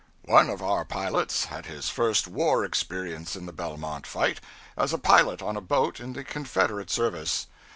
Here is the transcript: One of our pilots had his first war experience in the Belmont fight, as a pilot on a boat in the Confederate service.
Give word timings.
One 0.25 0.49
of 0.49 0.63
our 0.63 0.83
pilots 0.83 1.45
had 1.45 1.67
his 1.67 1.89
first 1.89 2.27
war 2.27 2.65
experience 2.65 3.35
in 3.35 3.45
the 3.45 3.53
Belmont 3.53 4.07
fight, 4.07 4.41
as 4.75 4.93
a 4.93 4.97
pilot 4.97 5.43
on 5.43 5.55
a 5.55 5.61
boat 5.61 5.99
in 5.99 6.13
the 6.13 6.23
Confederate 6.23 6.89
service. 6.89 7.45